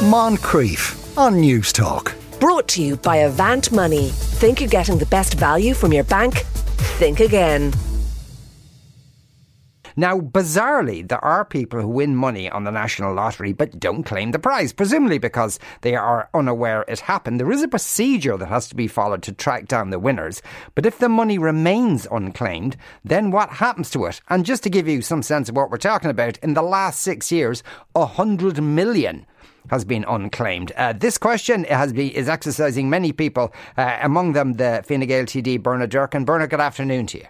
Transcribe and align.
Moncrieff 0.00 1.18
on 1.18 1.34
Newstalk. 1.42 2.14
Brought 2.40 2.68
to 2.68 2.82
you 2.82 2.96
by 2.96 3.16
Avant 3.16 3.70
Money. 3.70 4.08
Think 4.08 4.58
you're 4.58 4.70
getting 4.70 4.96
the 4.96 5.04
best 5.04 5.34
value 5.34 5.74
from 5.74 5.92
your 5.92 6.04
bank? 6.04 6.38
Think 6.96 7.20
again. 7.20 7.74
Now, 9.96 10.18
bizarrely, 10.18 11.06
there 11.06 11.22
are 11.22 11.44
people 11.44 11.82
who 11.82 11.88
win 11.88 12.16
money 12.16 12.48
on 12.48 12.64
the 12.64 12.70
national 12.70 13.12
lottery 13.12 13.52
but 13.52 13.78
don't 13.78 14.02
claim 14.02 14.30
the 14.30 14.38
prize, 14.38 14.72
presumably 14.72 15.18
because 15.18 15.58
they 15.82 15.94
are 15.94 16.30
unaware 16.32 16.86
it 16.88 17.00
happened. 17.00 17.38
There 17.38 17.52
is 17.52 17.62
a 17.62 17.68
procedure 17.68 18.38
that 18.38 18.46
has 18.46 18.70
to 18.70 18.74
be 18.74 18.88
followed 18.88 19.22
to 19.24 19.32
track 19.32 19.68
down 19.68 19.90
the 19.90 19.98
winners, 19.98 20.40
but 20.74 20.86
if 20.86 20.98
the 20.98 21.10
money 21.10 21.36
remains 21.36 22.06
unclaimed, 22.10 22.78
then 23.04 23.30
what 23.30 23.50
happens 23.50 23.90
to 23.90 24.06
it? 24.06 24.22
And 24.30 24.46
just 24.46 24.62
to 24.62 24.70
give 24.70 24.88
you 24.88 25.02
some 25.02 25.22
sense 25.22 25.50
of 25.50 25.56
what 25.56 25.70
we're 25.70 25.76
talking 25.76 26.08
about, 26.08 26.38
in 26.38 26.54
the 26.54 26.62
last 26.62 27.02
six 27.02 27.30
years, 27.30 27.62
a 27.94 28.06
hundred 28.06 28.62
million 28.62 29.26
has 29.68 29.84
been 29.84 30.04
unclaimed. 30.08 30.72
Uh, 30.76 30.92
this 30.92 31.18
question 31.18 31.64
has 31.64 31.92
been, 31.92 32.10
is 32.10 32.28
exercising 32.28 32.90
many 32.90 33.12
people, 33.12 33.52
uh, 33.76 33.98
among 34.02 34.32
them 34.32 34.54
the 34.54 34.82
Fine 34.86 35.06
Gael 35.06 35.24
TD 35.24 35.62
Bernard 35.62 35.90
Durkan. 35.90 36.24
Bernard, 36.24 36.50
good 36.50 36.60
afternoon 36.60 37.06
to 37.08 37.18
you. 37.18 37.26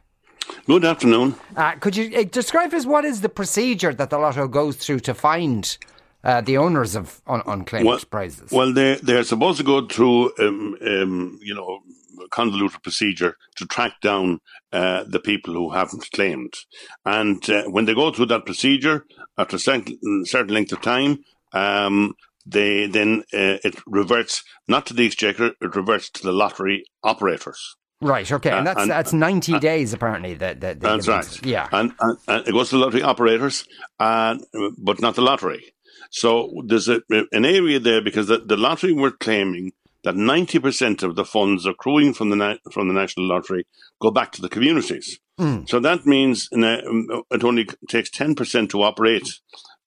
Good 0.67 0.85
afternoon. 0.85 1.35
Uh, 1.57 1.73
could 1.73 1.97
you 1.97 2.17
uh, 2.17 2.25
describe 2.25 2.75
us 2.75 2.87
what 2.87 3.05
is 3.05 3.21
the 3.21 3.29
procedure 3.29 3.95
that 3.95 4.11
the 4.11 4.19
lotto 4.19 4.49
goes 4.49 4.77
through 4.77 5.01
to 5.01 5.15
find 5.15 5.77
uh, 6.25 6.41
the 6.41 6.57
owners 6.57 6.97
of 6.97 7.23
un- 7.27 7.43
unclaimed 7.47 7.87
well, 7.87 8.01
prizes? 8.11 8.51
Well, 8.51 8.73
they're, 8.73 8.97
they're 8.97 9.25
supposed 9.25 9.59
to 9.59 9.65
go 9.65 9.87
through, 9.87 10.33
um, 10.39 10.77
um, 10.87 11.39
you 11.43 11.55
know, 11.55 11.81
convoluted 12.31 12.83
procedure 12.83 13.37
to 13.57 13.67
track 13.67 14.01
down 14.03 14.41
uh, 14.73 15.05
the 15.07 15.21
people 15.21 15.55
who 15.55 15.71
haven't 15.71 16.11
claimed. 16.13 16.55
And 17.05 17.49
uh, 17.49 17.65
when 17.65 17.87
they 17.87 17.95
go 17.95 18.13
through 18.13 18.27
that 18.27 18.47
procedure, 18.47 19.07
after 19.39 19.57
a 19.57 19.59
certain, 19.59 20.25
certain 20.25 20.55
length 20.55 20.73
of 20.73 20.81
time, 20.81 21.25
um, 21.53 22.15
they 22.47 22.87
then 22.87 23.25
uh, 23.33 23.61
it 23.65 23.77
reverts 23.87 24.43
not 24.67 24.87
to 24.87 24.95
the 24.95 25.07
exchequer, 25.07 25.53
it 25.61 25.77
reverts 25.77 26.11
to 26.11 26.23
the 26.23 26.33
lottery 26.33 26.85
operators. 27.03 27.77
Right. 28.03 28.31
Okay, 28.31 28.51
and 28.51 28.67
that's 28.67 28.81
and, 28.81 28.91
that's 28.91 29.13
ninety 29.13 29.55
uh, 29.55 29.59
days 29.59 29.93
apparently. 29.93 30.35
That, 30.35 30.61
that 30.61 30.81
that's 30.81 31.07
right. 31.07 31.47
Yeah, 31.47 31.69
and, 31.71 31.93
and, 32.01 32.19
and, 32.29 32.49
it 32.49 32.53
goes 32.53 32.71
to 32.71 32.77
the 32.77 32.85
lottery 32.85 33.03
operators, 33.03 33.67
and 33.99 34.43
but 34.79 35.01
not 35.01 35.17
the 35.17 35.23
lottery. 35.23 35.75
So 36.11 36.51
there's 36.65 36.89
a, 36.89 37.03
an 37.11 37.45
area 37.45 37.79
there 37.79 38.03
because 38.03 38.27
the, 38.27 38.39
the 38.39 38.57
lottery 38.57 38.95
were 38.95 39.11
claiming 39.11 39.73
that 40.05 40.17
ninety 40.17 40.59
percent 40.59 41.03
of 41.03 41.15
the 41.15 41.27
funds 41.27 41.67
accruing 41.67 42.15
from 42.15 42.31
the 42.31 42.59
from 42.73 42.89
the 42.89 42.95
national 42.95 43.29
lottery 43.29 43.67
go 44.01 44.11
back 44.11 44.33
to 44.33 44.41
the 44.43 44.49
communities. 44.49 45.21
Mm. 45.39 45.69
So 45.69 45.79
that 45.81 46.07
means 46.07 46.49
it 46.53 47.45
only 47.45 47.69
takes 47.89 48.09
ten 48.09 48.35
percent 48.35 48.71
to 48.71 48.83
operate 48.83 49.29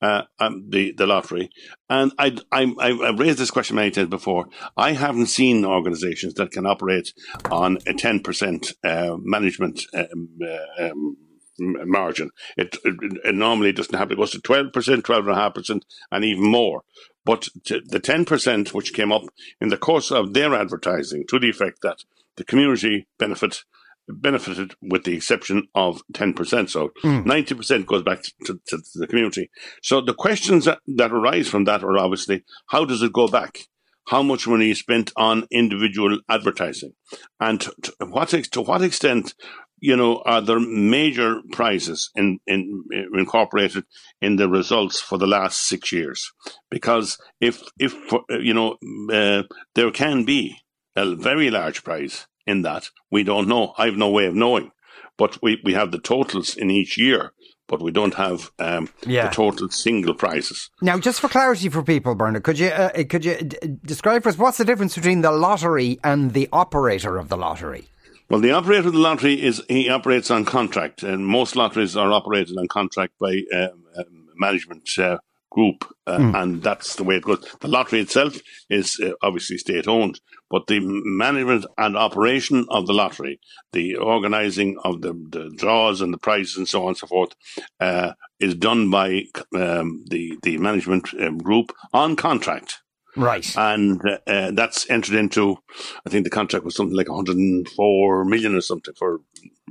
uh, 0.03 0.23
um, 0.39 0.65
the 0.69 0.91
the 0.91 1.07
lottery. 1.07 1.49
And 1.89 2.11
I, 2.19 2.37
I 2.51 2.73
I've 2.79 3.19
raised 3.19 3.39
this 3.39 3.51
question 3.51 3.77
many 3.77 3.89
times 3.89 4.09
before. 4.09 4.47
I 4.75 4.91
haven't 4.91 5.27
seen 5.27 5.63
organisations 5.63 6.33
that 6.33 6.51
can 6.51 6.65
operate 6.65 7.13
on 7.49 7.77
a 7.87 7.93
ten 7.93 8.19
percent 8.19 8.73
uh, 8.83 9.15
management 9.17 9.83
um, 9.93 10.29
uh, 10.45 10.89
um, 10.89 11.17
margin. 11.57 12.31
It, 12.57 12.75
it, 12.83 12.95
it, 13.23 13.35
normally 13.35 13.71
doesn't 13.71 13.95
happen. 13.95 14.13
It 14.13 14.17
goes 14.17 14.31
to 14.31 14.41
twelve 14.41 14.73
percent, 14.73 15.05
twelve 15.05 15.27
and 15.27 16.25
even 16.25 16.51
more. 16.51 16.83
But 17.23 17.47
the 17.65 18.01
ten 18.03 18.25
percent 18.25 18.73
which 18.73 18.93
came 18.93 19.13
up 19.13 19.23
in 19.61 19.69
the 19.69 19.77
course 19.77 20.11
of 20.11 20.33
their 20.33 20.53
advertising, 20.53 21.23
to 21.29 21.39
the 21.39 21.49
effect 21.49 21.81
that 21.81 22.03
the 22.35 22.43
community 22.43 23.07
benefit 23.17 23.63
benefited 24.07 24.73
with 24.81 25.03
the 25.03 25.15
exception 25.15 25.67
of 25.75 26.01
10%. 26.13 26.69
So 26.69 26.91
mm. 27.03 27.25
90% 27.25 27.85
goes 27.85 28.03
back 28.03 28.23
to, 28.23 28.31
to, 28.45 28.59
to, 28.67 28.77
the 28.95 29.07
community. 29.07 29.49
So 29.81 30.01
the 30.01 30.13
questions 30.13 30.65
that, 30.65 30.79
that 30.95 31.11
arise 31.11 31.47
from 31.47 31.65
that 31.65 31.83
are 31.83 31.97
obviously, 31.97 32.43
how 32.67 32.85
does 32.85 33.01
it 33.01 33.13
go 33.13 33.27
back? 33.27 33.59
How 34.07 34.21
much 34.21 34.47
money 34.47 34.71
is 34.71 34.79
spent 34.79 35.11
on 35.15 35.47
individual 35.49 36.19
advertising? 36.29 36.93
And 37.39 37.61
to, 37.61 37.73
to 37.83 38.05
what, 38.05 38.29
to 38.29 38.61
what 38.61 38.81
extent, 38.81 39.33
you 39.79 39.95
know, 39.95 40.21
are 40.25 40.41
there 40.41 40.59
major 40.59 41.41
prizes 41.51 42.09
in, 42.15 42.39
in, 42.45 42.83
in, 42.91 43.09
incorporated 43.17 43.85
in 44.21 44.35
the 44.35 44.49
results 44.49 44.99
for 44.99 45.17
the 45.17 45.27
last 45.27 45.67
six 45.67 45.91
years? 45.91 46.31
Because 46.69 47.17
if, 47.39 47.63
if, 47.79 47.95
you 48.29 48.53
know, 48.53 48.77
uh, 49.11 49.43
there 49.75 49.91
can 49.91 50.25
be 50.25 50.57
a 50.95 51.15
very 51.15 51.49
large 51.49 51.83
prize 51.83 52.27
in 52.45 52.61
that. 52.63 52.89
We 53.11 53.23
don't 53.23 53.47
know. 53.47 53.73
I 53.77 53.85
have 53.85 53.95
no 53.95 54.09
way 54.09 54.25
of 54.25 54.35
knowing. 54.35 54.71
But 55.17 55.37
we, 55.41 55.61
we 55.63 55.73
have 55.73 55.91
the 55.91 55.99
totals 55.99 56.55
in 56.55 56.71
each 56.71 56.97
year, 56.97 57.33
but 57.67 57.81
we 57.81 57.91
don't 57.91 58.15
have 58.15 58.51
um, 58.57 58.89
yeah. 59.05 59.27
the 59.27 59.35
total 59.35 59.69
single 59.69 60.15
prizes. 60.15 60.71
Now, 60.81 60.97
just 60.97 61.19
for 61.19 61.29
clarity 61.29 61.69
for 61.69 61.83
people, 61.83 62.15
Bernard, 62.15 62.43
could 62.43 62.57
you 62.57 62.69
uh, 62.69 63.03
could 63.07 63.23
you 63.23 63.35
d- 63.35 63.57
describe 63.85 64.23
for 64.23 64.29
us 64.29 64.37
what's 64.37 64.57
the 64.57 64.65
difference 64.65 64.95
between 64.95 65.21
the 65.21 65.31
lottery 65.31 65.99
and 66.03 66.33
the 66.33 66.49
operator 66.51 67.17
of 67.17 67.29
the 67.29 67.37
lottery? 67.37 67.89
Well, 68.29 68.39
the 68.39 68.51
operator 68.51 68.87
of 68.87 68.93
the 68.93 68.99
lottery 68.99 69.39
is 69.41 69.61
he 69.69 69.89
operates 69.89 70.31
on 70.31 70.45
contract, 70.45 71.03
and 71.03 71.27
most 71.27 71.55
lotteries 71.55 71.95
are 71.95 72.11
operated 72.11 72.57
on 72.57 72.67
contract 72.67 73.13
by 73.19 73.43
um, 73.53 73.83
um, 73.95 74.29
management 74.35 74.89
uh, 74.97 75.19
group, 75.53 75.85
uh, 76.07 76.17
mm. 76.17 76.41
and 76.41 76.63
that's 76.63 76.95
the 76.95 77.03
way 77.03 77.17
it 77.17 77.23
goes. 77.23 77.45
The 77.61 77.67
lottery 77.67 77.99
itself 78.01 78.37
is 78.69 78.99
uh, 78.99 79.11
obviously 79.21 79.57
state 79.57 79.87
owned, 79.87 80.19
but 80.49 80.67
the 80.67 80.79
management 80.81 81.65
and 81.77 81.95
operation 81.95 82.65
of 82.69 82.87
the 82.87 82.93
lottery, 82.93 83.39
the 83.71 83.95
organising 83.95 84.77
of 84.83 85.01
the, 85.01 85.13
the 85.29 85.51
draws 85.55 86.01
and 86.01 86.13
the 86.13 86.17
prizes 86.17 86.57
and 86.57 86.67
so 86.67 86.83
on 86.83 86.89
and 86.89 86.97
so 86.97 87.07
forth, 87.07 87.33
uh, 87.79 88.13
is 88.39 88.55
done 88.55 88.89
by 88.89 89.23
um, 89.55 90.03
the 90.07 90.37
the 90.43 90.57
management 90.57 91.09
um, 91.19 91.37
group 91.37 91.71
on 91.93 92.15
contract. 92.15 92.81
Right. 93.15 93.55
And 93.55 94.01
uh, 94.03 94.17
uh, 94.25 94.51
that's 94.51 94.89
entered 94.89 95.13
into, 95.15 95.57
I 96.03 96.09
think 96.09 96.23
the 96.23 96.31
contract 96.31 96.65
was 96.65 96.75
something 96.75 96.97
like 96.97 97.09
104 97.09 98.25
million 98.25 98.55
or 98.55 98.61
something 98.61 98.95
for 98.95 99.19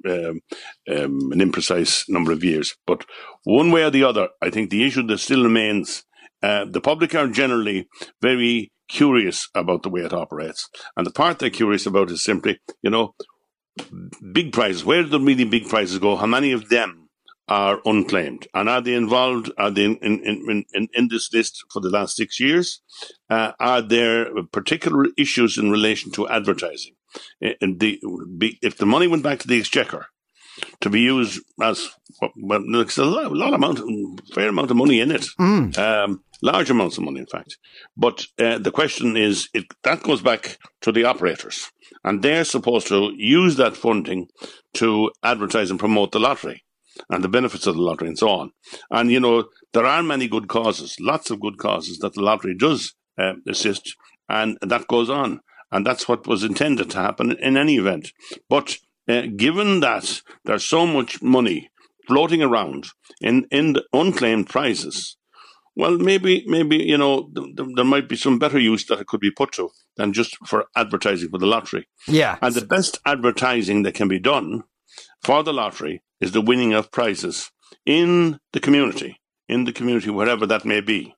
um, 0.07 0.41
um, 0.89 1.33
an 1.33 1.41
imprecise 1.41 2.05
number 2.09 2.33
of 2.33 2.45
years. 2.45 2.77
But 2.87 3.05
one 3.45 3.71
way 3.71 3.83
or 3.85 3.91
the 3.91 4.05
other, 4.05 4.29
I 4.41 4.51
think 4.51 4.71
the 4.71 4.85
issue 4.85 5.07
that 5.07 5.19
still 5.19 5.43
remains, 5.43 6.05
uh, 6.43 6.67
the 6.69 6.81
public 6.81 7.15
are 7.15 7.29
generally 7.29 7.89
very 8.21 8.73
curious 8.89 9.49
about 9.55 9.83
the 9.83 9.91
way 9.91 10.03
it 10.03 10.13
operates. 10.13 10.69
And 10.97 11.07
the 11.07 11.11
part 11.13 11.39
they're 11.39 11.51
curious 11.51 11.87
about 11.87 12.11
is 12.11 12.23
simply, 12.23 12.61
you 12.83 12.91
know, 12.91 13.15
big 14.33 14.53
prizes. 14.53 14.85
Where 14.85 15.03
do 15.03 15.09
the 15.09 15.21
really 15.21 15.45
big 15.45 15.69
prizes 15.69 15.99
go? 15.99 16.17
How 16.17 16.27
many 16.27 16.53
of 16.53 16.69
them 16.69 17.02
are 17.49 17.81
unclaimed. 17.85 18.47
And 18.55 18.69
are 18.69 18.81
they 18.81 18.95
involved? 18.95 19.51
Are 19.59 19.71
they 19.71 19.85
in, 19.85 19.99
in, 19.99 20.65
in, 20.73 20.89
in 20.93 21.09
this 21.09 21.33
list 21.33 21.65
for 21.73 21.81
the 21.81 21.91
last 21.91 22.17
six 22.17 22.41
years? 22.41 22.81
Uh, 23.29 23.53
are 23.59 23.83
there 23.83 24.27
particular 24.53 25.07
issues 25.17 25.59
in 25.59 25.71
relation 25.71 26.13
to 26.13 26.29
advertising? 26.29 26.95
And 27.61 27.81
the, 27.81 28.01
if 28.63 28.77
the 28.79 28.87
money 28.87 29.07
went 29.07 29.23
back 29.23 29.41
to 29.41 29.49
the 29.49 29.59
exchequer 29.59 30.07
to 30.81 30.91
be 30.91 31.01
used 31.01 31.43
as 31.61 31.91
well, 32.37 32.63
there's 32.71 32.99
a 32.99 33.05
lot, 33.05 33.33
lot 33.33 33.55
amount, 33.55 33.81
fair 34.35 34.49
amount 34.49 34.71
of 34.71 34.77
money 34.77 35.01
in 35.01 35.11
it, 35.11 35.27
mm. 35.41 35.77
um, 35.79 36.23
large 36.43 36.71
amounts 36.71 36.99
of 36.99 37.05
money, 37.05 37.21
in 37.21 37.27
fact. 37.27 37.59
But 37.97 38.27
uh, 38.39 38.59
the 38.59 38.71
question 38.71 39.17
is, 39.17 39.49
it, 39.53 39.65
that 39.83 40.03
goes 40.03 40.23
back 40.23 40.59
to 40.83 40.93
the 40.93 41.05
operators, 41.05 41.71
and 42.05 42.23
they're 42.23 42.45
supposed 42.45 42.89
to 42.89 43.13
use 43.17 43.57
that 43.57 43.77
funding 43.77 44.29
to 44.75 45.11
advertise 45.23 45.71
and 45.71 45.81
promote 45.81 46.13
the 46.13 46.21
lottery 46.21 46.65
and 47.11 47.23
the 47.23 47.29
benefits 47.29 47.67
of 47.67 47.75
the 47.75 47.83
lottery 47.83 48.09
and 48.09 48.19
so 48.19 48.29
on. 48.29 48.53
And, 48.91 49.11
you 49.11 49.21
know, 49.21 49.49
there 49.73 49.87
are 49.87 50.03
many 50.03 50.29
good 50.29 50.49
causes, 50.49 50.97
lots 51.01 51.31
of 51.31 51.41
good 51.41 51.59
causes 51.59 51.99
that 51.99 52.15
the 52.15 52.23
lottery 52.23 52.57
does 52.57 52.95
uh, 53.19 53.35
assist, 53.49 53.97
and 54.29 54.59
that 54.61 54.89
goes 54.89 55.11
on. 55.11 55.41
And 55.71 55.87
that's 55.87 56.07
what 56.07 56.27
was 56.27 56.45
intended 56.45 56.91
to 56.91 56.99
happen 56.99 57.33
in 57.33 57.57
any 57.57 57.77
event. 57.77 58.13
But 58.49 58.77
uh, 59.09 59.23
given 59.37 59.81
that 59.81 60.21
there's 60.45 60.65
so 60.65 60.87
much 60.87 61.23
money 61.23 61.71
floating 62.07 62.43
around 62.43 62.89
in, 63.21 63.47
in 63.51 63.73
the 63.73 63.85
unclaimed 63.93 64.49
prizes, 64.49 65.17
well, 65.75 65.97
maybe, 65.97 66.45
maybe 66.47 66.77
you 66.77 66.99
know, 66.99 67.31
th- 67.35 67.57
th- 67.57 67.69
there 67.75 67.85
might 67.87 68.07
be 68.07 68.17
some 68.17 68.39
better 68.39 68.59
use 68.59 68.85
that 68.87 69.01
it 69.01 69.07
could 69.07 69.21
be 69.21 69.31
put 69.31 69.53
to 69.53 69.71
than 69.97 70.13
just 70.13 70.37
for 70.47 70.67
advertising 70.77 71.31
for 71.31 71.39
the 71.39 71.47
lottery. 71.47 71.89
Yeah. 72.07 72.37
And 72.43 72.55
the 72.55 72.67
best 72.67 72.99
advertising 73.07 73.83
that 73.85 73.95
can 73.95 74.09
be 74.09 74.19
done 74.19 74.65
for 75.23 75.43
the 75.43 75.53
lottery 75.53 76.03
is 76.21 76.33
the 76.33 76.41
winning 76.41 76.73
of 76.73 76.91
prizes 76.91 77.51
in 77.87 78.39
the 78.53 78.61
community, 78.61 79.21
in 79.49 79.65
the 79.65 79.73
community, 79.73 80.11
wherever 80.11 80.47
that 80.47 80.65
may 80.65 80.81
be. 80.81 81.15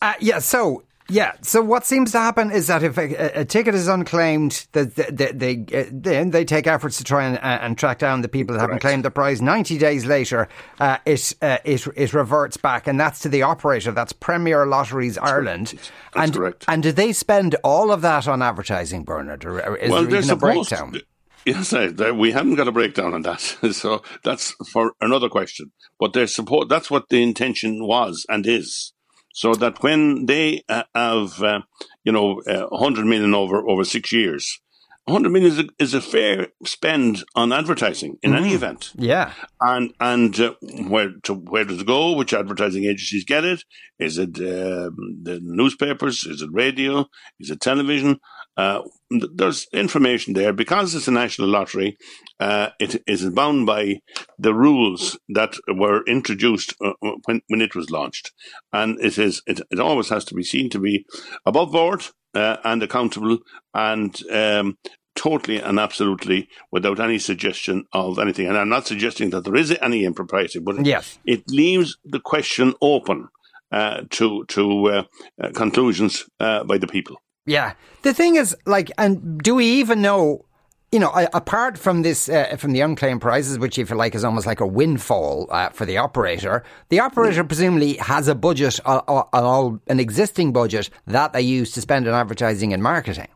Uh, 0.00 0.14
yeah, 0.20 0.40
so 0.40 0.82
yeah. 1.08 1.32
So 1.42 1.62
what 1.62 1.84
seems 1.84 2.12
to 2.12 2.18
happen 2.18 2.50
is 2.50 2.66
that 2.68 2.82
if 2.82 2.96
a, 2.98 3.40
a 3.40 3.44
ticket 3.44 3.74
is 3.74 3.86
unclaimed, 3.86 4.66
they, 4.72 4.84
they, 4.84 5.32
they, 5.32 5.64
uh, 5.74 5.84
then 5.92 6.30
they 6.30 6.44
take 6.44 6.66
efforts 6.66 6.98
to 6.98 7.04
try 7.04 7.24
and, 7.24 7.36
uh, 7.38 7.58
and 7.60 7.76
track 7.76 7.98
down 7.98 8.22
the 8.22 8.28
people 8.28 8.54
that 8.54 8.60
correct. 8.60 8.82
haven't 8.82 8.88
claimed 8.88 9.04
the 9.04 9.10
prize. 9.10 9.42
Ninety 9.42 9.78
days 9.78 10.06
later, 10.06 10.48
uh, 10.80 10.98
it, 11.04 11.34
uh, 11.42 11.58
it 11.64 11.86
it 11.96 12.14
reverts 12.14 12.56
back, 12.56 12.86
and 12.86 12.98
that's 12.98 13.20
to 13.20 13.28
the 13.28 13.42
operator. 13.42 13.92
That's 13.92 14.12
Premier 14.12 14.66
Lotteries 14.66 15.16
that's 15.16 15.30
Ireland. 15.30 15.66
That's 15.68 15.90
and 16.14 16.34
correct. 16.34 16.64
and 16.66 16.82
do 16.82 16.92
they 16.92 17.12
spend 17.12 17.56
all 17.62 17.92
of 17.92 18.00
that 18.02 18.26
on 18.26 18.42
advertising, 18.42 19.04
Bernard, 19.04 19.44
or 19.44 19.76
is 19.76 19.90
well, 19.90 20.04
there 20.04 20.18
even 20.18 20.30
a 20.30 20.36
breakdown? 20.36 20.92
To, 20.92 21.04
Yes, 21.44 21.72
I, 21.72 21.88
we 22.10 22.32
haven't 22.32 22.54
got 22.54 22.68
a 22.68 22.72
breakdown 22.72 23.14
on 23.14 23.22
that, 23.22 23.40
so 23.72 24.02
that's 24.22 24.52
for 24.70 24.92
another 25.00 25.28
question. 25.28 25.72
But 25.98 26.12
their 26.12 26.26
support—that's 26.26 26.90
what 26.90 27.08
the 27.08 27.22
intention 27.22 27.86
was 27.86 28.26
and 28.28 28.46
is. 28.46 28.92
so 29.34 29.54
that 29.54 29.82
when 29.82 30.26
they 30.26 30.62
uh, 30.68 30.84
have, 30.94 31.42
uh, 31.42 31.60
you 32.04 32.12
know, 32.12 32.40
uh, 32.42 32.66
100 32.68 33.06
million 33.06 33.34
over, 33.34 33.66
over 33.66 33.82
six 33.82 34.12
years, 34.12 34.60
100 35.06 35.30
million 35.30 35.50
is 35.52 35.58
a, 35.58 35.64
is 35.80 35.94
a 35.94 36.00
fair 36.00 36.48
spend 36.64 37.24
on 37.34 37.52
advertising 37.52 38.18
in 38.22 38.32
mm. 38.32 38.36
any 38.36 38.54
event. 38.54 38.92
Yeah. 38.94 39.32
And 39.60 39.92
and 39.98 40.38
uh, 40.38 40.54
where 40.86 41.10
to 41.24 41.34
where 41.34 41.64
does 41.64 41.80
it 41.80 41.86
go? 41.86 42.12
Which 42.12 42.32
advertising 42.32 42.84
agencies 42.84 43.24
get 43.24 43.44
it? 43.44 43.64
Is 43.98 44.18
it 44.18 44.36
uh, 44.36 44.90
the 45.22 45.40
newspapers? 45.42 46.24
Is 46.24 46.40
it 46.42 46.50
radio? 46.52 47.08
Is 47.40 47.50
it 47.50 47.60
television? 47.60 48.20
Uh, 48.56 48.82
there's 49.10 49.66
information 49.72 50.34
there 50.34 50.52
because 50.52 50.94
it's 50.94 51.08
a 51.08 51.12
national 51.12 51.48
lottery. 51.48 51.96
Uh, 52.38 52.70
it 52.78 53.02
is 53.06 53.28
bound 53.30 53.66
by 53.66 54.00
the 54.38 54.54
rules 54.54 55.18
that 55.28 55.54
were 55.68 56.04
introduced 56.06 56.74
uh, 56.84 56.92
when 57.24 57.40
when 57.48 57.62
it 57.62 57.74
was 57.74 57.90
launched, 57.90 58.32
and 58.72 59.00
it 59.00 59.18
is 59.18 59.42
it, 59.46 59.60
it 59.70 59.80
always 59.80 60.08
has 60.10 60.24
to 60.26 60.34
be 60.34 60.42
seen 60.42 60.68
to 60.70 60.78
be 60.78 61.06
above 61.46 61.72
board 61.72 62.04
uh, 62.34 62.56
and 62.64 62.82
accountable 62.82 63.38
and 63.74 64.20
um, 64.30 64.76
totally 65.14 65.58
and 65.58 65.78
absolutely 65.78 66.48
without 66.70 67.00
any 67.00 67.18
suggestion 67.18 67.84
of 67.92 68.18
anything. 68.18 68.46
And 68.46 68.56
I'm 68.56 68.68
not 68.68 68.86
suggesting 68.86 69.30
that 69.30 69.44
there 69.44 69.56
is 69.56 69.76
any 69.80 70.04
impropriety, 70.04 70.58
but 70.58 70.84
yes. 70.84 71.18
it 71.24 71.48
leaves 71.48 71.98
the 72.04 72.20
question 72.20 72.74
open 72.80 73.28
uh, 73.70 74.02
to 74.10 74.44
to 74.46 74.88
uh, 74.88 75.02
uh, 75.42 75.50
conclusions 75.52 76.24
uh, 76.40 76.64
by 76.64 76.78
the 76.78 76.86
people. 76.86 77.16
Yeah, 77.46 77.74
the 78.02 78.14
thing 78.14 78.36
is, 78.36 78.56
like, 78.66 78.90
and 78.98 79.40
do 79.40 79.54
we 79.54 79.66
even 79.66 80.02
know? 80.02 80.44
You 80.92 80.98
know, 80.98 81.10
apart 81.32 81.78
from 81.78 82.02
this, 82.02 82.28
uh, 82.28 82.56
from 82.58 82.72
the 82.72 82.82
unclaimed 82.82 83.22
prizes, 83.22 83.58
which, 83.58 83.78
if 83.78 83.88
you 83.88 83.96
like, 83.96 84.14
is 84.14 84.24
almost 84.24 84.46
like 84.46 84.60
a 84.60 84.66
windfall 84.66 85.46
uh, 85.50 85.70
for 85.70 85.86
the 85.86 85.96
operator, 85.96 86.64
the 86.90 87.00
operator 87.00 87.42
presumably 87.44 87.94
has 87.94 88.28
a 88.28 88.34
budget, 88.34 88.78
an 88.86 89.80
existing 89.98 90.52
budget 90.52 90.90
that 91.06 91.32
they 91.32 91.40
use 91.40 91.72
to 91.72 91.80
spend 91.80 92.06
on 92.06 92.12
advertising 92.12 92.74
and 92.74 92.82
marketing. 92.82 93.28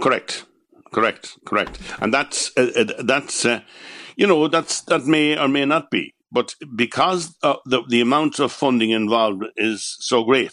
Correct 0.00 0.44
correct, 0.96 1.38
correct, 1.44 1.78
and 2.00 2.12
that's 2.12 2.50
uh, 2.56 2.70
uh, 2.74 3.02
that's 3.02 3.44
uh, 3.44 3.60
you 4.16 4.26
know 4.26 4.48
that's 4.48 4.80
that 4.82 5.04
may 5.04 5.38
or 5.38 5.46
may 5.48 5.64
not 5.66 5.90
be, 5.90 6.14
but 6.32 6.54
because 6.74 7.36
uh, 7.42 7.56
the 7.66 7.82
the 7.88 8.00
amount 8.00 8.40
of 8.40 8.50
funding 8.50 8.90
involved 8.90 9.44
is 9.56 9.96
so 10.00 10.24
great, 10.24 10.52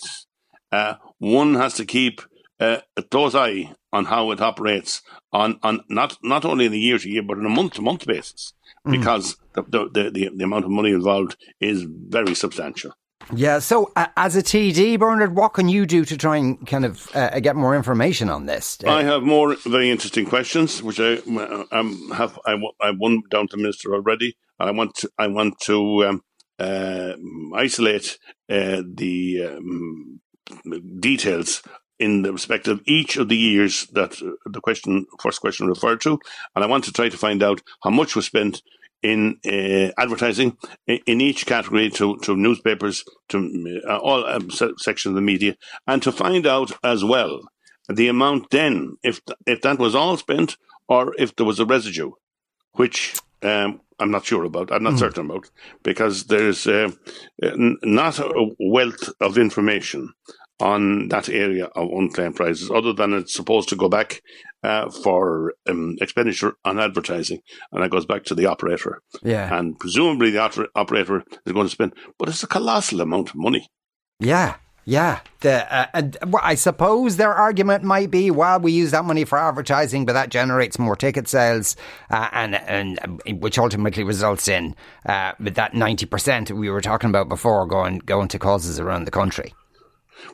one 1.19 1.55
has 1.55 1.73
to 1.75 1.85
keep 1.85 2.21
uh, 2.63 2.81
a 2.97 3.03
close 3.03 3.35
eye 3.35 3.73
on 3.91 4.05
how 4.05 4.31
it 4.31 4.41
operates 4.41 5.01
on 5.31 5.59
on 5.63 5.81
not 5.89 6.17
not 6.23 6.45
only 6.45 6.65
in 6.65 6.73
a 6.73 6.83
year 6.87 6.97
to 6.97 7.09
year 7.09 7.23
but 7.23 7.37
on 7.37 7.45
a 7.45 7.49
month 7.49 7.73
to 7.73 7.81
month 7.81 8.05
basis, 8.05 8.53
mm. 8.87 8.91
because 8.91 9.37
the, 9.53 9.63
the 9.95 10.11
the 10.11 10.29
the 10.35 10.43
amount 10.43 10.65
of 10.65 10.71
money 10.71 10.91
involved 10.91 11.35
is 11.59 11.85
very 11.89 12.35
substantial. 12.35 12.93
Yeah. 13.33 13.59
So, 13.59 13.91
uh, 13.95 14.07
as 14.17 14.35
a 14.35 14.43
TD, 14.43 14.99
Bernard, 14.99 15.35
what 15.35 15.53
can 15.53 15.69
you 15.69 15.85
do 15.85 16.03
to 16.03 16.17
try 16.17 16.37
and 16.37 16.67
kind 16.67 16.83
of 16.83 17.09
uh, 17.15 17.39
get 17.39 17.55
more 17.55 17.73
information 17.73 18.29
on 18.29 18.47
this? 18.47 18.77
Uh, 18.83 18.91
I 18.91 19.03
have 19.03 19.23
more 19.23 19.55
very 19.65 19.89
interesting 19.89 20.25
questions, 20.25 20.83
which 20.83 20.99
I 20.99 21.15
um, 21.71 22.11
have. 22.13 22.37
I, 22.45 22.55
I 22.81 22.91
won 22.91 23.21
down 23.29 23.47
to 23.49 23.57
minister 23.57 23.93
already, 23.93 24.35
and 24.59 24.69
I 24.69 24.71
want 24.71 24.95
to. 24.95 25.09
I 25.17 25.27
want 25.27 25.59
to 25.61 26.05
um, 26.05 26.21
uh, 26.59 27.13
isolate 27.55 28.17
uh, 28.49 28.81
the 28.85 29.55
um, 29.55 30.19
details 30.99 31.61
in 31.99 32.21
the 32.21 32.33
respect 32.33 32.67
of 32.67 32.81
each 32.85 33.17
of 33.17 33.29
the 33.29 33.37
years 33.37 33.87
that 33.93 34.21
uh, 34.21 34.31
the 34.45 34.61
question, 34.61 35.05
first 35.21 35.41
question 35.41 35.67
referred 35.67 36.01
to, 36.01 36.19
and 36.55 36.63
I 36.63 36.67
want 36.67 36.83
to 36.85 36.91
try 36.91 37.09
to 37.09 37.17
find 37.17 37.43
out 37.43 37.61
how 37.83 37.89
much 37.89 38.15
was 38.15 38.25
spent 38.25 38.61
in 39.01 39.37
uh, 39.45 39.91
advertising 40.01 40.57
in 40.87 41.19
each 41.19 41.45
category 41.45 41.89
to, 41.89 42.17
to 42.19 42.37
newspapers, 42.37 43.03
to 43.29 43.81
uh, 43.87 43.97
all 43.97 44.25
um, 44.25 44.49
sections 44.49 45.11
of 45.11 45.15
the 45.15 45.21
media, 45.21 45.55
and 45.85 46.01
to 46.01 46.11
find 46.11 46.47
out 46.47 46.71
as 46.83 47.03
well 47.03 47.41
the 47.89 48.07
amount 48.07 48.49
then, 48.49 48.97
if 49.03 49.21
if 49.45 49.61
that 49.61 49.77
was 49.77 49.93
all 49.93 50.17
spent 50.17 50.57
or 50.87 51.13
if 51.17 51.35
there 51.35 51.45
was 51.45 51.59
a 51.59 51.65
residue, 51.65 52.11
which 52.73 53.15
um, 53.41 53.81
I'm 53.99 54.11
not 54.11 54.25
sure 54.25 54.45
about, 54.45 54.71
I'm 54.71 54.83
not 54.83 54.93
mm. 54.93 54.99
certain 54.99 55.25
about, 55.25 55.49
because 55.83 56.25
there's 56.25 56.65
uh, 56.65 56.91
not 57.41 58.19
a 58.19 58.49
wealth 58.59 59.09
of 59.19 59.37
information 59.37 60.13
on 60.59 61.07
that 61.09 61.29
area 61.29 61.65
of 61.65 61.89
unclaimed 61.89 62.35
prizes, 62.35 62.71
other 62.71 62.93
than 62.93 63.13
it's 63.13 63.33
supposed 63.33 63.69
to 63.69 63.75
go 63.75 63.89
back 63.89 64.21
uh, 64.63 64.89
for 64.89 65.53
um, 65.67 65.97
expenditure 65.99 66.53
on 66.63 66.79
advertising, 66.79 67.39
and 67.71 67.83
that 67.83 67.91
goes 67.91 68.05
back 68.05 68.23
to 68.23 68.35
the 68.35 68.45
operator. 68.45 69.01
Yeah, 69.21 69.57
and 69.57 69.77
presumably 69.79 70.31
the 70.31 70.39
oper- 70.39 70.67
operator 70.75 71.23
is 71.45 71.53
going 71.53 71.65
to 71.67 71.71
spend, 71.71 71.93
but 72.17 72.29
it's 72.29 72.43
a 72.43 72.47
colossal 72.47 73.01
amount 73.01 73.29
of 73.29 73.35
money. 73.35 73.67
Yeah. 74.19 74.55
Yeah, 74.85 75.21
the, 75.39 75.73
uh, 75.73 75.85
and, 75.93 76.17
I 76.41 76.55
suppose 76.55 77.15
their 77.15 77.33
argument 77.33 77.85
might 77.85 78.11
be, 78.11 78.29
well, 78.29 78.59
we 78.59 78.73
use 78.73 78.91
that 78.91 79.05
money 79.05 79.23
for 79.23 79.37
advertising, 79.37 80.05
but 80.05 80.11
that 80.11 80.27
generates 80.27 80.77
more 80.77 80.97
ticket 80.97 81.29
sales, 81.29 81.77
uh, 82.09 82.27
and 82.33 82.55
and 82.55 82.99
um, 83.01 83.19
which 83.39 83.57
ultimately 83.57 84.03
results 84.03 84.49
in 84.49 84.75
uh, 85.05 85.31
with 85.39 85.55
that 85.55 85.73
ninety 85.73 86.05
percent 86.05 86.51
we 86.51 86.69
were 86.69 86.81
talking 86.81 87.09
about 87.09 87.29
before 87.29 87.65
going 87.65 87.99
going 87.99 88.27
to 88.27 88.37
causes 88.37 88.77
around 88.77 89.05
the 89.05 89.11
country. 89.11 89.53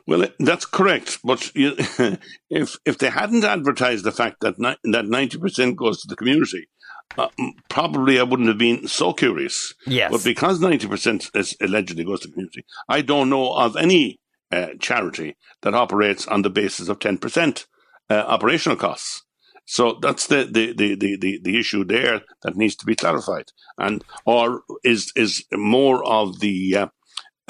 Well, 0.06 0.26
that's 0.38 0.64
correct. 0.64 1.18
But 1.24 1.54
you, 1.54 1.74
if 2.50 2.76
if 2.84 2.98
they 2.98 3.10
hadn't 3.10 3.44
advertised 3.44 4.04
the 4.04 4.12
fact 4.12 4.40
that 4.40 4.58
ni- 4.58 4.92
that 4.92 5.06
ninety 5.06 5.38
percent 5.38 5.76
goes 5.76 6.00
to 6.02 6.08
the 6.08 6.16
community, 6.16 6.68
uh, 7.18 7.28
probably 7.68 8.18
I 8.18 8.24
wouldn't 8.24 8.48
have 8.48 8.58
been 8.58 8.88
so 8.88 9.12
curious. 9.12 9.74
Yes. 9.86 10.10
But 10.12 10.24
because 10.24 10.60
ninety 10.60 10.86
percent 10.86 11.30
is 11.34 11.56
allegedly 11.60 12.04
goes 12.04 12.20
to 12.20 12.28
the 12.28 12.32
community, 12.34 12.64
I 12.88 13.02
don't 13.02 13.30
know 13.30 13.54
of 13.54 13.76
any 13.76 14.20
uh, 14.52 14.68
charity 14.80 15.36
that 15.62 15.74
operates 15.74 16.26
on 16.26 16.42
the 16.42 16.50
basis 16.50 16.88
of 16.88 16.98
ten 16.98 17.18
percent 17.18 17.66
uh, 18.08 18.24
operational 18.26 18.76
costs. 18.76 19.22
So 19.70 20.00
that's 20.02 20.26
the, 20.26 20.48
the, 20.50 20.72
the, 20.72 20.96
the, 20.96 21.38
the, 21.40 21.56
issue 21.56 21.84
there 21.84 22.22
that 22.42 22.56
needs 22.56 22.74
to 22.74 22.86
be 22.86 22.96
clarified. 22.96 23.52
And 23.78 24.02
or 24.24 24.62
is 24.82 25.12
is 25.14 25.44
more 25.52 26.04
of 26.04 26.40
the 26.40 26.76
uh, 26.76 26.86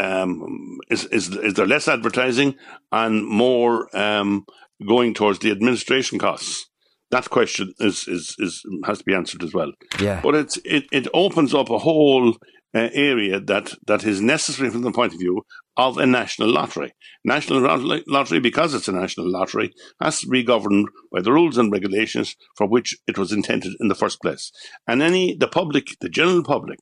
um, 0.00 0.78
is, 0.88 1.04
is, 1.06 1.28
is 1.36 1.54
there 1.54 1.66
less 1.66 1.88
advertising 1.88 2.56
and 2.90 3.26
more 3.26 3.94
um, 3.96 4.46
going 4.86 5.14
towards 5.14 5.38
the 5.40 5.50
administration 5.50 6.18
costs? 6.18 6.68
That 7.10 7.28
question 7.28 7.74
is, 7.80 8.06
is, 8.06 8.36
is 8.38 8.62
has 8.86 8.98
to 8.98 9.04
be 9.04 9.14
answered 9.14 9.42
as 9.42 9.52
well. 9.52 9.72
Yeah. 10.00 10.20
But 10.22 10.34
it's, 10.36 10.58
it, 10.64 10.84
it 10.92 11.08
opens 11.12 11.54
up 11.54 11.68
a 11.68 11.78
whole 11.78 12.36
uh, 12.72 12.88
area 12.92 13.40
that, 13.40 13.74
that 13.88 14.04
is 14.04 14.20
necessary 14.20 14.70
from 14.70 14.82
the 14.82 14.92
point 14.92 15.12
of 15.12 15.18
view 15.18 15.44
of 15.76 15.98
a 15.98 16.06
national 16.06 16.48
lottery. 16.48 16.92
National 17.24 17.60
lottery, 18.06 18.40
because 18.40 18.74
it's 18.74 18.88
a 18.88 18.92
national 18.92 19.30
lottery, 19.30 19.72
has 20.00 20.20
to 20.20 20.28
be 20.28 20.44
governed 20.44 20.88
by 21.12 21.20
the 21.20 21.32
rules 21.32 21.58
and 21.58 21.72
regulations 21.72 22.36
for 22.56 22.66
which 22.68 22.96
it 23.06 23.18
was 23.18 23.32
intended 23.32 23.72
in 23.80 23.88
the 23.88 23.94
first 23.94 24.20
place. 24.22 24.52
And 24.86 25.02
any 25.02 25.36
the 25.36 25.48
public, 25.48 25.96
the 26.00 26.08
general 26.08 26.44
public, 26.44 26.80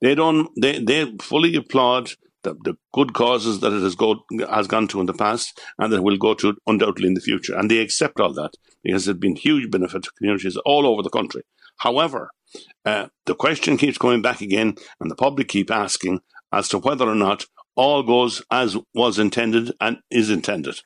they 0.00 0.14
don't 0.14 0.48
they 0.60 0.78
they 0.78 1.12
fully 1.20 1.54
applaud 1.56 2.12
the, 2.46 2.54
the 2.64 2.76
good 2.94 3.12
causes 3.12 3.60
that 3.60 3.72
it 3.72 3.82
has, 3.82 3.94
go, 3.94 4.24
has 4.48 4.66
gone 4.66 4.86
to 4.88 5.00
in 5.00 5.06
the 5.06 5.12
past 5.12 5.60
and 5.78 5.92
that 5.92 5.96
it 5.96 6.02
will 6.02 6.16
go 6.16 6.34
to 6.34 6.56
undoubtedly 6.66 7.08
in 7.08 7.14
the 7.14 7.20
future. 7.20 7.56
And 7.56 7.70
they 7.70 7.78
accept 7.78 8.20
all 8.20 8.32
that 8.34 8.52
because 8.82 9.04
there's 9.04 9.18
been 9.18 9.36
huge 9.36 9.70
benefit 9.70 10.04
to 10.04 10.10
communities 10.16 10.56
all 10.64 10.86
over 10.86 11.02
the 11.02 11.10
country. 11.10 11.42
However, 11.78 12.30
uh, 12.84 13.08
the 13.26 13.34
question 13.34 13.76
keeps 13.76 13.98
coming 13.98 14.22
back 14.22 14.40
again, 14.40 14.76
and 15.00 15.10
the 15.10 15.16
public 15.16 15.48
keep 15.48 15.70
asking 15.70 16.20
as 16.52 16.68
to 16.68 16.78
whether 16.78 17.06
or 17.06 17.14
not 17.14 17.44
all 17.74 18.02
goes 18.02 18.42
as 18.50 18.76
was 18.94 19.18
intended 19.18 19.72
and 19.80 19.98
is 20.10 20.30
intended. 20.30 20.80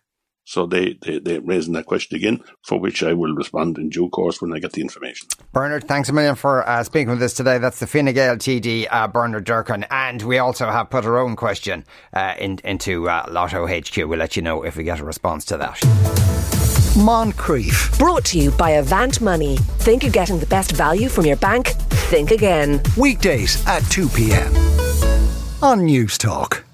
So 0.50 0.66
they, 0.66 0.98
they, 1.00 1.20
they're 1.20 1.40
raising 1.40 1.74
that 1.74 1.86
question 1.86 2.16
again, 2.16 2.42
for 2.64 2.80
which 2.80 3.04
I 3.04 3.12
will 3.12 3.36
respond 3.36 3.78
in 3.78 3.88
due 3.88 4.08
course 4.08 4.42
when 4.42 4.52
I 4.52 4.58
get 4.58 4.72
the 4.72 4.80
information. 4.80 5.28
Bernard, 5.52 5.86
thanks 5.86 6.08
a 6.08 6.12
million 6.12 6.34
for 6.34 6.68
uh, 6.68 6.82
speaking 6.82 7.10
with 7.10 7.22
us 7.22 7.34
today. 7.34 7.58
That's 7.58 7.78
the 7.78 7.86
Fine 7.86 8.12
Gael 8.12 8.34
TD, 8.34 8.88
uh, 8.90 9.06
Bernard 9.06 9.46
Durkan. 9.46 9.86
And 9.92 10.22
we 10.22 10.38
also 10.38 10.66
have 10.66 10.90
put 10.90 11.04
our 11.04 11.18
own 11.18 11.36
question 11.36 11.84
uh, 12.12 12.34
in, 12.36 12.58
into 12.64 13.08
uh, 13.08 13.26
Lotto 13.30 13.64
HQ. 13.68 13.96
We'll 13.98 14.18
let 14.18 14.34
you 14.34 14.42
know 14.42 14.64
if 14.64 14.76
we 14.76 14.82
get 14.82 14.98
a 14.98 15.04
response 15.04 15.44
to 15.44 15.56
that. 15.58 15.76
Moncrieff. 16.96 17.96
Brought 17.96 18.24
to 18.24 18.38
you 18.40 18.50
by 18.50 18.70
Avant 18.70 19.20
Money. 19.20 19.56
Think 19.56 20.02
you're 20.02 20.10
getting 20.10 20.40
the 20.40 20.46
best 20.46 20.72
value 20.72 21.08
from 21.08 21.26
your 21.26 21.36
bank? 21.36 21.68
Think 22.10 22.32
again. 22.32 22.82
Weekdays 22.96 23.64
at 23.68 23.88
2 23.90 24.08
p.m. 24.08 24.52
on 25.62 25.82
Newstalk. 25.86 26.64